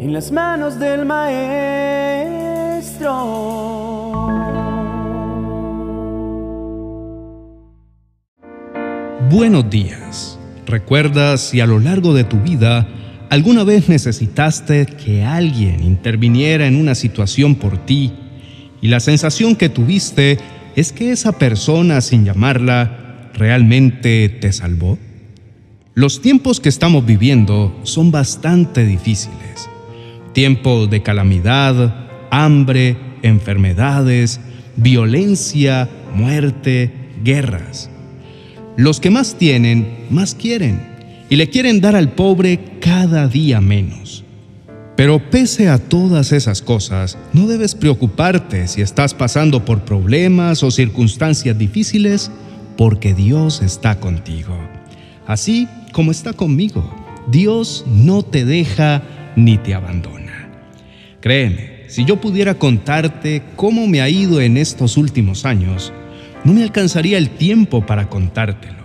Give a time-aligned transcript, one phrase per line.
[0.00, 1.50] en las manos del Maestro.
[9.30, 10.38] Buenos días.
[10.64, 12.88] ¿Recuerdas si a lo largo de tu vida
[13.28, 18.14] alguna vez necesitaste que alguien interviniera en una situación por ti
[18.80, 20.38] y la sensación que tuviste
[20.76, 24.98] es que esa persona, sin llamarla, realmente te salvó?
[25.92, 29.68] Los tiempos que estamos viviendo son bastante difíciles.
[30.32, 34.40] Tiempos de calamidad, hambre, enfermedades,
[34.76, 36.90] violencia, muerte,
[37.22, 37.90] guerras.
[38.76, 40.80] Los que más tienen, más quieren,
[41.28, 44.24] y le quieren dar al pobre cada día menos.
[44.96, 50.70] Pero pese a todas esas cosas, no debes preocuparte si estás pasando por problemas o
[50.70, 52.30] circunstancias difíciles,
[52.76, 54.58] porque Dios está contigo.
[55.26, 56.94] Así como está conmigo,
[57.30, 59.02] Dios no te deja
[59.36, 60.19] ni te abandona.
[61.20, 65.92] Créeme, si yo pudiera contarte cómo me ha ido en estos últimos años,
[66.44, 68.80] no me alcanzaría el tiempo para contártelo.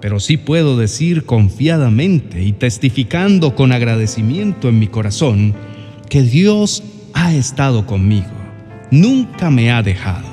[0.00, 5.54] Pero sí puedo decir confiadamente y testificando con agradecimiento en mi corazón
[6.08, 8.30] que Dios ha estado conmigo,
[8.90, 10.26] nunca me ha dejado.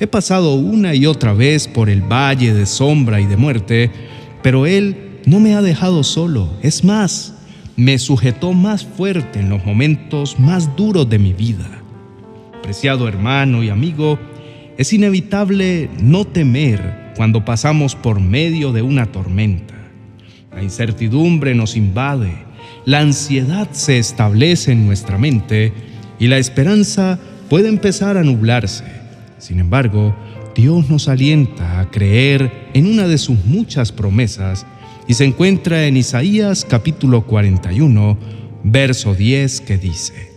[0.00, 3.90] He pasado una y otra vez por el valle de sombra y de muerte,
[4.42, 7.34] pero Él no me ha dejado solo, es más,
[7.80, 11.80] me sujetó más fuerte en los momentos más duros de mi vida.
[12.62, 14.18] Preciado hermano y amigo,
[14.76, 19.72] es inevitable no temer cuando pasamos por medio de una tormenta.
[20.54, 22.34] La incertidumbre nos invade,
[22.84, 25.72] la ansiedad se establece en nuestra mente
[26.18, 28.84] y la esperanza puede empezar a nublarse.
[29.38, 30.14] Sin embargo,
[30.54, 34.66] Dios nos alienta a creer en una de sus muchas promesas
[35.10, 38.16] y se encuentra en Isaías capítulo 41,
[38.64, 40.30] verso 10 que dice,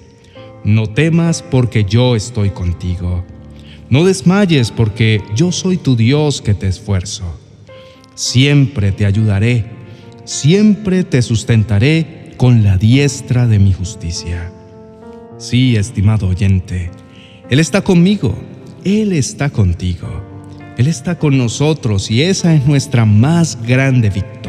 [0.65, 3.23] No temas porque yo estoy contigo
[3.93, 7.39] no desmayes porque yo soy tu Dios que te esfuerzo.
[8.15, 9.65] Siempre te ayudaré,
[10.23, 14.51] siempre te sustentaré con la diestra de mi justicia.
[15.37, 16.89] Sí, estimado oyente,
[17.51, 18.35] Él está conmigo,
[18.83, 20.07] Él está contigo,
[20.75, 24.42] Él está con nosotros y esa es nuestra más grande victoria.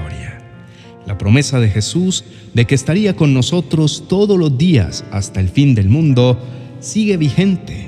[1.06, 5.74] La promesa de Jesús de que estaría con nosotros todos los días hasta el fin
[5.74, 6.38] del mundo
[6.80, 7.84] sigue vigente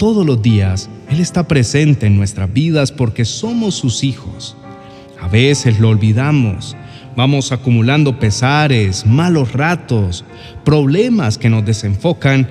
[0.00, 4.56] todos los días Él está presente en nuestras vidas porque somos sus hijos.
[5.20, 6.74] A veces lo olvidamos,
[7.16, 10.24] vamos acumulando pesares, malos ratos,
[10.64, 12.48] problemas que nos desenfocan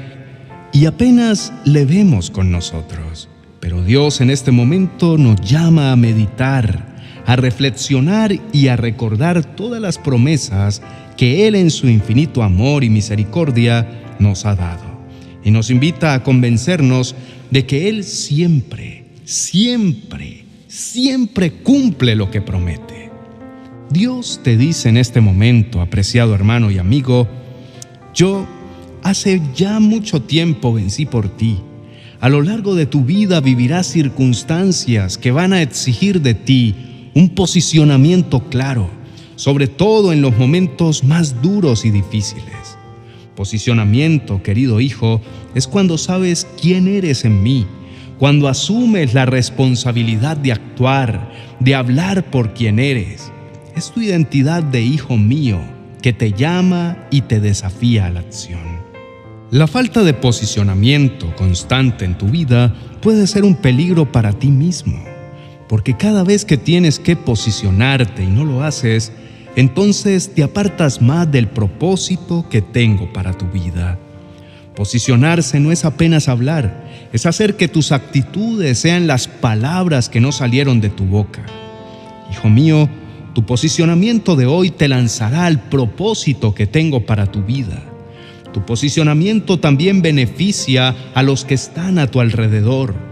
[0.71, 3.27] y apenas le vemos con nosotros.
[3.59, 6.88] Pero Dios en este momento nos llama a meditar,
[7.29, 10.81] a reflexionar y a recordar todas las promesas
[11.15, 14.81] que Él en su infinito amor y misericordia nos ha dado.
[15.43, 17.13] Y nos invita a convencernos
[17.51, 23.11] de que Él siempre, siempre, siempre cumple lo que promete.
[23.91, 27.27] Dios te dice en este momento, apreciado hermano y amigo,
[28.15, 28.47] yo
[29.03, 31.59] hace ya mucho tiempo vencí por ti.
[32.21, 37.29] A lo largo de tu vida vivirás circunstancias que van a exigir de ti un
[37.29, 38.89] posicionamiento claro,
[39.35, 42.77] sobre todo en los momentos más duros y difíciles.
[43.35, 45.21] Posicionamiento, querido hijo,
[45.55, 47.65] es cuando sabes quién eres en mí,
[48.17, 53.31] cuando asumes la responsabilidad de actuar, de hablar por quien eres.
[53.77, 55.59] Es tu identidad de hijo mío
[56.01, 58.79] que te llama y te desafía a la acción.
[59.51, 65.01] La falta de posicionamiento constante en tu vida puede ser un peligro para ti mismo,
[65.69, 69.11] porque cada vez que tienes que posicionarte y no lo haces,
[69.55, 73.99] entonces te apartas más del propósito que tengo para tu vida.
[74.75, 80.31] Posicionarse no es apenas hablar, es hacer que tus actitudes sean las palabras que no
[80.31, 81.45] salieron de tu boca.
[82.31, 82.89] Hijo mío,
[83.35, 87.83] tu posicionamiento de hoy te lanzará al propósito que tengo para tu vida.
[88.53, 93.08] Tu posicionamiento también beneficia a los que están a tu alrededor,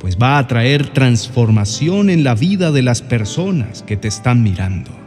[0.00, 5.00] pues va a traer transformación en la vida de las personas que te están mirando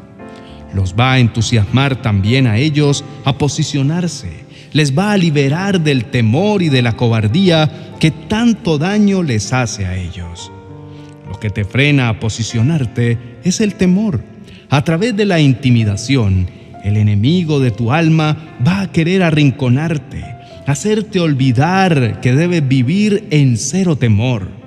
[0.74, 4.30] los va a entusiasmar también a ellos a posicionarse,
[4.74, 9.86] les va a liberar del temor y de la cobardía que tanto daño les hace
[9.86, 10.52] a ellos.
[11.30, 14.22] Lo que te frena a posicionarte es el temor.
[14.70, 16.48] A través de la intimidación,
[16.84, 20.24] el enemigo de tu alma va a querer arrinconarte,
[20.66, 24.63] hacerte olvidar que debes vivir en cero temor.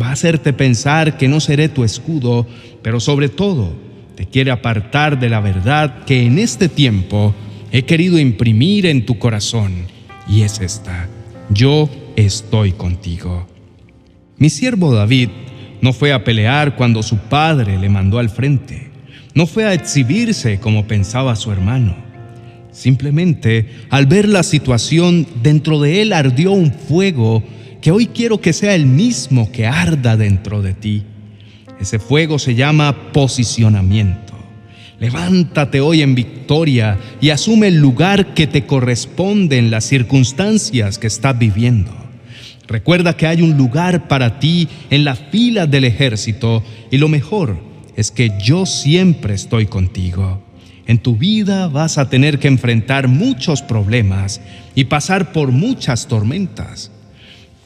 [0.00, 2.46] Va a hacerte pensar que no seré tu escudo,
[2.82, 3.72] pero sobre todo,
[4.14, 7.34] te quiere apartar de la verdad que en este tiempo
[7.72, 9.72] he querido imprimir en tu corazón,
[10.28, 11.08] y es esta,
[11.50, 13.46] yo estoy contigo.
[14.36, 15.30] Mi siervo David
[15.80, 18.90] no fue a pelear cuando su padre le mandó al frente,
[19.34, 21.96] no fue a exhibirse como pensaba su hermano.
[22.70, 27.42] Simplemente, al ver la situación, dentro de él ardió un fuego
[27.80, 31.04] que hoy quiero que sea el mismo que arda dentro de ti.
[31.80, 34.34] Ese fuego se llama posicionamiento.
[34.98, 41.06] Levántate hoy en victoria y asume el lugar que te corresponde en las circunstancias que
[41.06, 41.92] estás viviendo.
[42.66, 47.58] Recuerda que hay un lugar para ti en la fila del ejército y lo mejor
[47.96, 50.42] es que yo siempre estoy contigo.
[50.86, 54.40] En tu vida vas a tener que enfrentar muchos problemas
[54.74, 56.90] y pasar por muchas tormentas.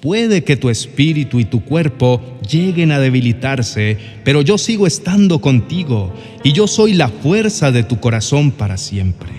[0.03, 2.21] Puede que tu espíritu y tu cuerpo
[2.51, 6.13] lleguen a debilitarse, pero yo sigo estando contigo
[6.43, 9.31] y yo soy la fuerza de tu corazón para siempre.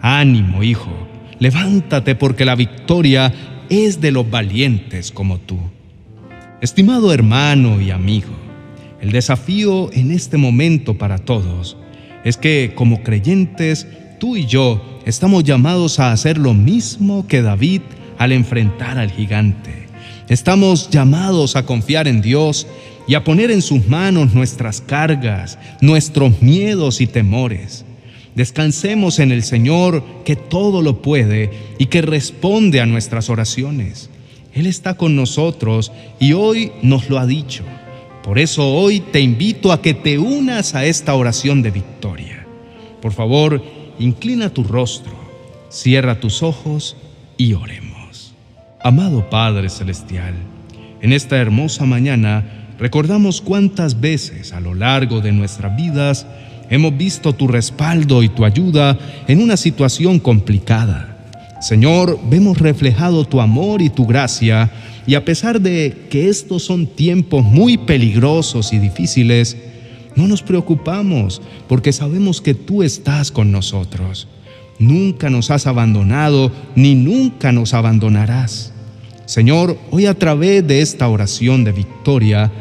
[0.00, 0.92] Ánimo, hijo,
[1.40, 3.34] levántate porque la victoria
[3.68, 5.58] es de los valientes como tú.
[6.60, 8.30] Estimado hermano y amigo,
[9.00, 11.76] el desafío en este momento para todos
[12.22, 13.88] es que como creyentes,
[14.20, 17.80] tú y yo estamos llamados a hacer lo mismo que David
[18.18, 19.85] al enfrentar al gigante
[20.28, 22.66] Estamos llamados a confiar en Dios
[23.06, 27.84] y a poner en sus manos nuestras cargas, nuestros miedos y temores.
[28.34, 34.10] Descansemos en el Señor que todo lo puede y que responde a nuestras oraciones.
[34.52, 37.64] Él está con nosotros y hoy nos lo ha dicho.
[38.24, 42.46] Por eso hoy te invito a que te unas a esta oración de victoria.
[43.00, 43.62] Por favor,
[44.00, 45.12] inclina tu rostro,
[45.68, 46.96] cierra tus ojos
[47.36, 47.85] y oremos.
[48.86, 50.32] Amado Padre Celestial,
[51.02, 52.44] en esta hermosa mañana
[52.78, 56.24] recordamos cuántas veces a lo largo de nuestras vidas
[56.70, 58.96] hemos visto tu respaldo y tu ayuda
[59.26, 61.18] en una situación complicada.
[61.60, 64.70] Señor, vemos reflejado tu amor y tu gracia
[65.04, 69.56] y a pesar de que estos son tiempos muy peligrosos y difíciles,
[70.14, 74.28] no nos preocupamos porque sabemos que tú estás con nosotros.
[74.78, 78.74] Nunca nos has abandonado ni nunca nos abandonarás.
[79.26, 82.52] Señor, hoy a través de esta oración de victoria,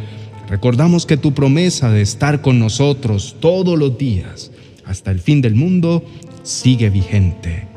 [0.49, 4.51] recordamos que tu promesa de estar con nosotros todos los días
[4.83, 6.03] hasta el fin del mundo
[6.41, 7.67] sigue vigente.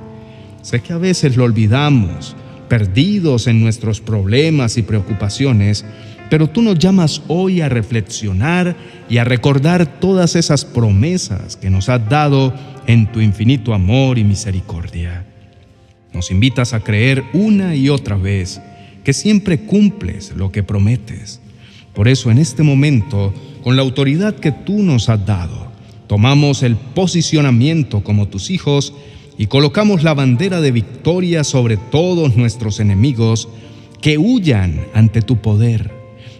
[0.62, 2.34] Sé que a veces lo olvidamos,
[2.70, 5.84] perdidos en nuestros problemas y preocupaciones,
[6.30, 8.74] pero tú nos llamas hoy a reflexionar
[9.10, 12.54] y a recordar todas esas promesas que nos has dado
[12.86, 15.26] en tu infinito amor y misericordia.
[16.14, 18.62] Nos invitas a creer una y otra vez
[19.08, 21.40] que siempre cumples lo que prometes.
[21.94, 23.32] Por eso en este momento,
[23.64, 25.72] con la autoridad que tú nos has dado,
[26.06, 28.92] tomamos el posicionamiento como tus hijos
[29.38, 33.48] y colocamos la bandera de victoria sobre todos nuestros enemigos
[34.02, 35.90] que huyan ante tu poder.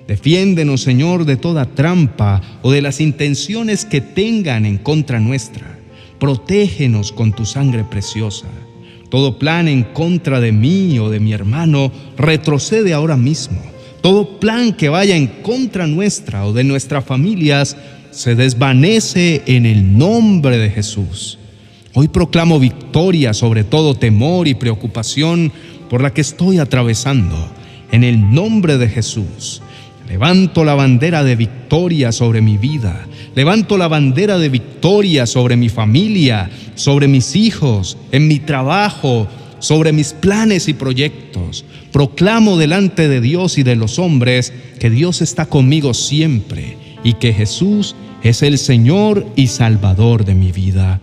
[0.06, 5.79] Defiéndenos, Señor, de toda trampa o de las intenciones que tengan en contra nuestra.
[6.20, 8.47] Protégenos con tu sangre preciosa.
[9.10, 13.58] Todo plan en contra de mí o de mi hermano retrocede ahora mismo.
[14.02, 17.76] Todo plan que vaya en contra nuestra o de nuestras familias
[18.10, 21.38] se desvanece en el nombre de Jesús.
[21.94, 25.52] Hoy proclamo victoria sobre todo temor y preocupación
[25.88, 27.50] por la que estoy atravesando.
[27.91, 29.62] En el nombre de Jesús.
[30.08, 33.06] Levanto la bandera de victoria sobre mi vida.
[33.34, 39.93] Levanto la bandera de victoria sobre mi familia, sobre mis hijos, en mi trabajo, sobre
[39.93, 41.67] mis planes y proyectos.
[41.93, 47.34] Proclamo delante de Dios y de los hombres que Dios está conmigo siempre y que
[47.34, 51.00] Jesús es el Señor y Salvador de mi vida.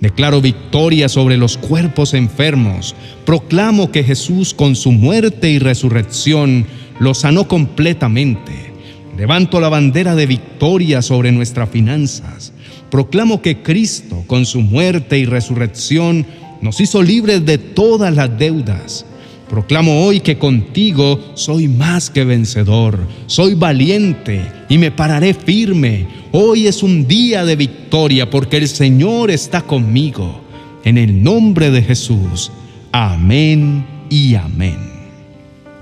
[0.00, 2.94] Declaro victoria sobre los cuerpos enfermos.
[3.24, 6.66] Proclamo que Jesús con su muerte y resurrección
[6.98, 8.72] lo sanó completamente.
[9.16, 12.52] Levanto la bandera de victoria sobre nuestras finanzas.
[12.90, 16.26] Proclamo que Cristo, con su muerte y resurrección,
[16.60, 19.06] nos hizo libres de todas las deudas.
[19.48, 26.06] Proclamo hoy que contigo soy más que vencedor, soy valiente y me pararé firme.
[26.32, 30.40] Hoy es un día de victoria porque el Señor está conmigo.
[30.84, 32.50] En el nombre de Jesús.
[32.92, 34.93] Amén y amén.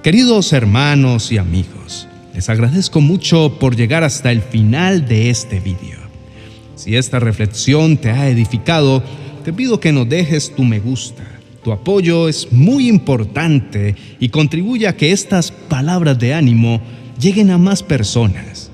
[0.03, 5.97] Queridos hermanos y amigos, les agradezco mucho por llegar hasta el final de este vídeo.
[6.75, 9.01] Si esta reflexión te ha edificado,
[9.45, 11.23] te pido que nos dejes tu me gusta.
[11.63, 16.81] Tu apoyo es muy importante y contribuye a que estas palabras de ánimo
[17.21, 18.73] lleguen a más personas.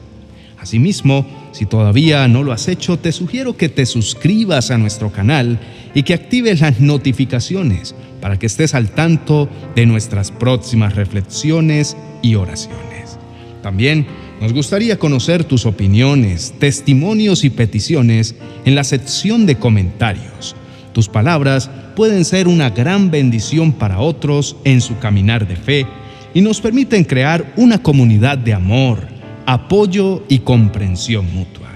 [0.58, 5.60] Asimismo, si todavía no lo has hecho, te sugiero que te suscribas a nuestro canal
[5.94, 12.34] y que actives las notificaciones para que estés al tanto de nuestras próximas reflexiones y
[12.34, 13.18] oraciones.
[13.62, 14.06] También
[14.40, 20.54] nos gustaría conocer tus opiniones, testimonios y peticiones en la sección de comentarios.
[20.92, 25.86] Tus palabras pueden ser una gran bendición para otros en su caminar de fe
[26.34, 29.00] y nos permiten crear una comunidad de amor,
[29.46, 31.67] apoyo y comprensión mutua.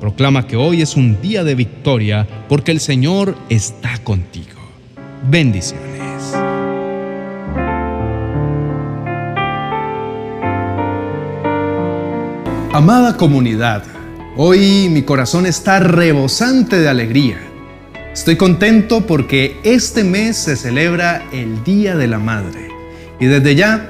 [0.00, 4.58] Proclama que hoy es un día de victoria porque el Señor está contigo.
[5.28, 5.90] Bendiciones.
[12.72, 13.82] Amada comunidad,
[14.36, 17.38] hoy mi corazón está rebosante de alegría.
[18.10, 22.68] Estoy contento porque este mes se celebra el Día de la Madre.
[23.20, 23.89] Y desde ya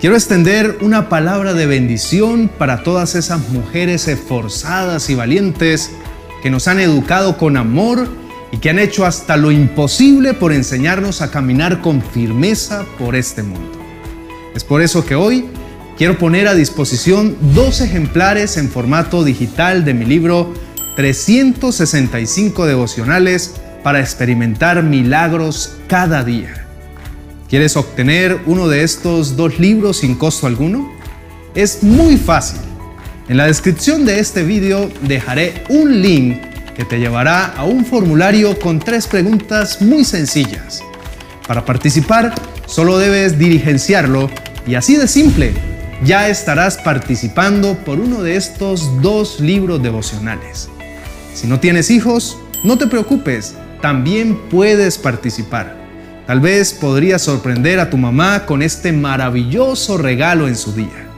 [0.00, 5.90] quiero extender una palabra de bendición para todas esas mujeres esforzadas y valientes
[6.42, 8.08] que nos han educado con amor
[8.50, 13.42] y que han hecho hasta lo imposible por enseñarnos a caminar con firmeza por este
[13.42, 13.78] mundo.
[14.54, 15.44] Es por eso que hoy
[15.98, 20.54] quiero poner a disposición dos ejemplares en formato digital de mi libro
[20.96, 23.54] 365 devocionales
[23.84, 26.69] para experimentar milagros cada día.
[27.50, 30.94] ¿Quieres obtener uno de estos dos libros sin costo alguno?
[31.56, 32.60] Es muy fácil.
[33.28, 36.40] En la descripción de este video dejaré un link
[36.76, 40.80] que te llevará a un formulario con tres preguntas muy sencillas.
[41.48, 42.32] Para participar,
[42.66, 44.30] solo debes dirigenciarlo
[44.64, 45.52] y así de simple,
[46.04, 50.68] ya estarás participando por uno de estos dos libros devocionales.
[51.34, 55.79] Si no tienes hijos, no te preocupes, también puedes participar.
[56.30, 61.08] Tal vez podrías sorprender a tu mamá con este maravilloso regalo en su día.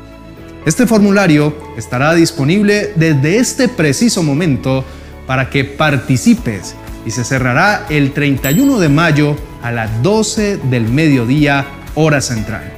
[0.64, 4.86] Este formulario estará disponible desde este preciso momento
[5.26, 11.66] para que participes y se cerrará el 31 de mayo a las 12 del mediodía
[11.94, 12.72] hora central.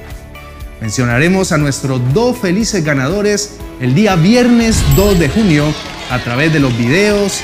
[0.81, 5.73] Mencionaremos a nuestros dos felices ganadores el día viernes 2 de junio
[6.11, 7.39] a través de los videos,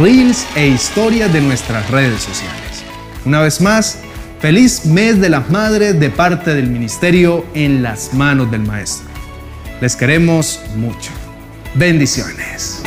[0.00, 2.84] reels e historias de nuestras redes sociales.
[3.26, 3.98] Una vez más,
[4.40, 9.08] feliz mes de las madres de parte del ministerio en las manos del Maestro.
[9.80, 11.10] Les queremos mucho.
[11.74, 12.79] Bendiciones.